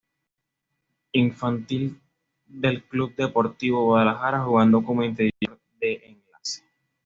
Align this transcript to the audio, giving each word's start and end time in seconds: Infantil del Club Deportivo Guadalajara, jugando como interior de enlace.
Infantil 1.11 2.01
del 2.47 2.83
Club 2.85 3.13
Deportivo 3.15 3.85
Guadalajara, 3.85 4.43
jugando 4.43 4.83
como 4.83 5.03
interior 5.03 5.59
de 5.79 6.01
enlace. 6.05 6.63